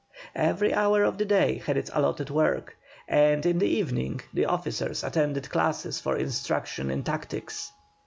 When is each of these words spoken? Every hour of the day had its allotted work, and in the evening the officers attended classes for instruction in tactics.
Every 0.35 0.73
hour 0.73 1.03
of 1.03 1.19
the 1.19 1.25
day 1.25 1.61
had 1.63 1.77
its 1.77 1.91
allotted 1.93 2.31
work, 2.31 2.75
and 3.07 3.45
in 3.45 3.59
the 3.59 3.67
evening 3.67 4.21
the 4.33 4.45
officers 4.47 5.03
attended 5.03 5.51
classes 5.51 6.01
for 6.01 6.17
instruction 6.17 6.89
in 6.89 7.03
tactics. 7.03 7.71